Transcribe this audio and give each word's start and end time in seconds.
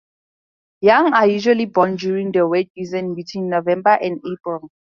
Young 0.81 1.13
are 1.13 1.27
usually 1.27 1.67
born 1.67 1.95
during 1.95 2.31
the 2.31 2.47
wet 2.47 2.65
season, 2.75 3.13
between 3.13 3.49
November 3.49 3.99
and 4.01 4.19
April. 4.25 4.71